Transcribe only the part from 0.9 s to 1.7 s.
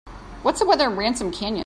Ransom Canyon?